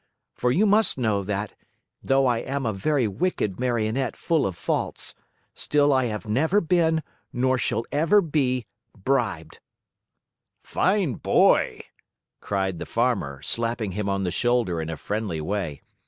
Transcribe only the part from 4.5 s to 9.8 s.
faults, still I never have been, nor ever shall be, bribed."